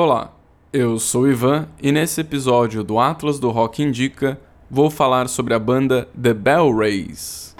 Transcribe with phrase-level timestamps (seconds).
[0.00, 0.32] Olá,
[0.72, 4.40] eu sou Ivan e nesse episódio do Atlas do Rock Indica
[4.70, 7.56] vou falar sobre a banda The Bell Rays.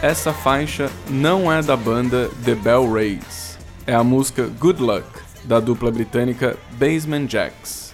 [0.00, 5.04] Essa faixa não é da banda The Bell Rays, é a música Good Luck,
[5.42, 7.92] da dupla britânica Basement Jacks.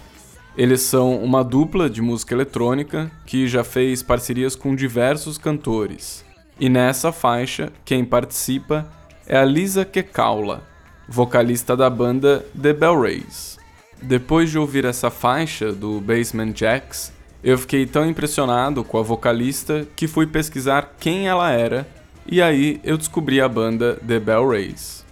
[0.54, 6.22] Eles são uma dupla de música eletrônica que já fez parcerias com diversos cantores.
[6.60, 8.86] E nessa faixa, quem participa
[9.26, 10.62] é a Lisa Kekaula,
[11.08, 13.58] vocalista da banda The Bell Rays.
[14.02, 17.13] Depois de ouvir essa faixa do Basement Jacks,
[17.44, 21.86] eu fiquei tão impressionado com a vocalista que fui pesquisar quem ela era
[22.26, 25.04] e aí eu descobri a banda The Bell Rays.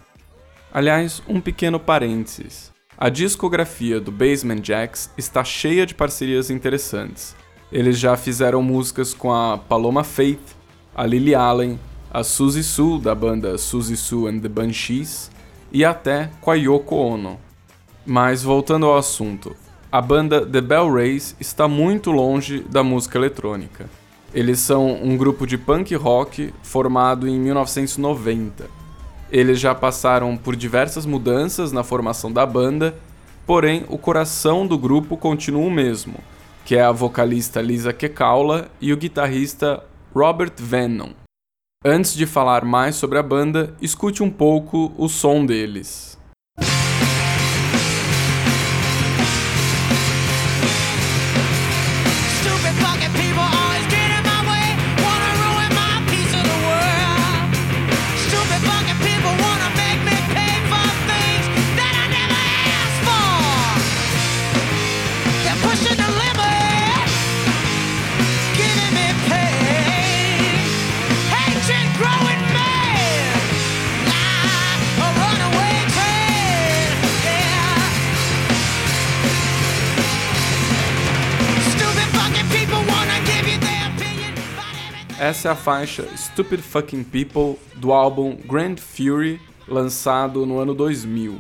[0.72, 2.72] Aliás, um pequeno parênteses.
[2.96, 7.36] A discografia do Basement Jacks está cheia de parcerias interessantes.
[7.70, 10.56] Eles já fizeram músicas com a Paloma Faith,
[10.94, 11.78] a Lily Allen,
[12.10, 15.30] a Suzy Sue da banda Suzy Sue and the Banshees
[15.70, 17.38] e até com a Yoko Ono.
[18.06, 19.54] Mas voltando ao assunto,
[19.92, 23.90] a banda The Bell Rays está muito longe da música eletrônica.
[24.32, 28.70] Eles são um grupo de punk rock formado em 1990.
[29.30, 32.94] Eles já passaram por diversas mudanças na formação da banda,
[33.46, 36.14] porém o coração do grupo continua o mesmo,
[36.64, 39.84] que é a vocalista Lisa Kekaula e o guitarrista
[40.14, 41.10] Robert Venom.
[41.84, 46.18] Antes de falar mais sobre a banda, escute um pouco o som deles.
[85.22, 91.38] Essa é a faixa Stupid Fucking People do álbum Grand Fury, lançado no ano 2000.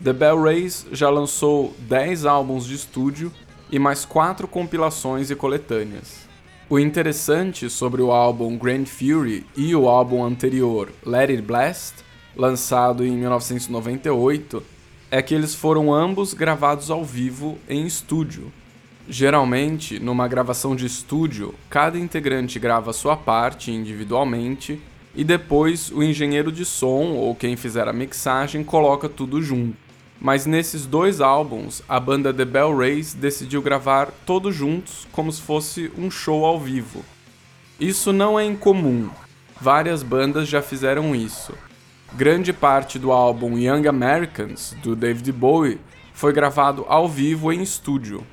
[0.00, 3.32] The Bell Rays já lançou 10 álbuns de estúdio
[3.72, 6.28] e mais 4 compilações e coletâneas.
[6.70, 12.04] O interessante sobre o álbum Grand Fury e o álbum anterior Let It Blast,
[12.36, 14.62] lançado em 1998,
[15.10, 18.52] é que eles foram ambos gravados ao vivo em estúdio,
[19.08, 24.80] Geralmente, numa gravação de estúdio, cada integrante grava sua parte individualmente
[25.14, 29.76] e depois o engenheiro de som ou quem fizer a mixagem coloca tudo junto.
[30.18, 35.42] Mas nesses dois álbuns, a banda The Bell Rays decidiu gravar todos juntos como se
[35.42, 37.04] fosse um show ao vivo.
[37.78, 39.10] Isso não é incomum.
[39.60, 41.52] Várias bandas já fizeram isso.
[42.14, 45.80] Grande parte do álbum Young Americans, do David Bowie,
[46.14, 48.24] foi gravado ao vivo em estúdio.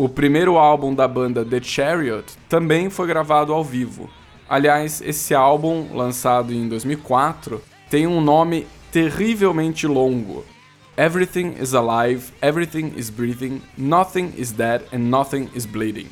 [0.00, 4.08] O primeiro álbum da banda The Chariot também foi gravado ao vivo.
[4.48, 10.42] Aliás, esse álbum, lançado em 2004, tem um nome terrivelmente longo.
[10.96, 16.08] Everything is alive, everything is breathing, nothing is dead and nothing is bleeding.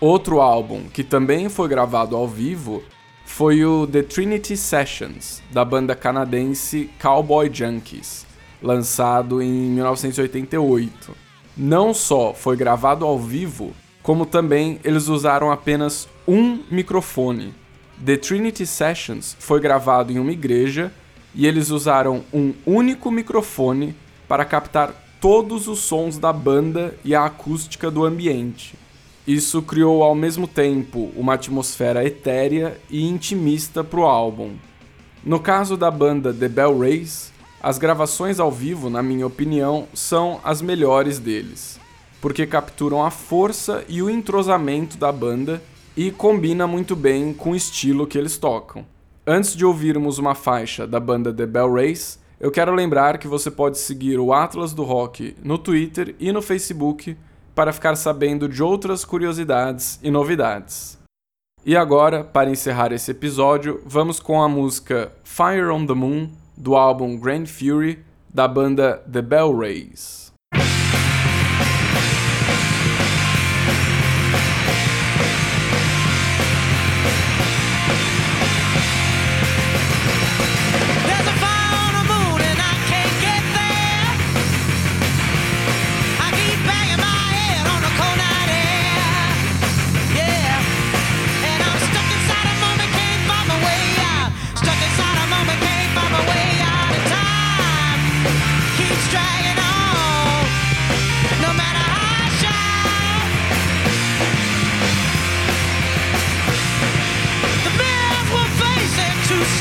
[0.00, 2.82] Outro álbum que também foi gravado ao vivo
[3.24, 8.26] foi o The Trinity Sessions, da banda canadense Cowboy Junkies,
[8.60, 11.21] lançado em 1988.
[11.56, 13.72] Não só foi gravado ao vivo,
[14.02, 17.54] como também eles usaram apenas um microfone.
[18.04, 20.92] The Trinity Sessions foi gravado em uma igreja
[21.34, 23.94] e eles usaram um único microfone
[24.26, 28.74] para captar todos os sons da banda e a acústica do ambiente.
[29.26, 34.54] Isso criou ao mesmo tempo uma atmosfera etérea e intimista para o álbum.
[35.22, 37.32] No caso da banda The Bell Rays,
[37.62, 41.78] as gravações ao vivo, na minha opinião, são as melhores deles,
[42.20, 45.62] porque capturam a força e o entrosamento da banda
[45.96, 48.84] e combina muito bem com o estilo que eles tocam.
[49.24, 53.48] Antes de ouvirmos uma faixa da banda The Bell Race, eu quero lembrar que você
[53.48, 57.16] pode seguir o Atlas do Rock no Twitter e no Facebook
[57.54, 60.98] para ficar sabendo de outras curiosidades e novidades.
[61.64, 66.76] E agora, para encerrar esse episódio, vamos com a música Fire on the Moon do
[66.76, 70.21] álbum Grand Fury da banda The Bell Rays.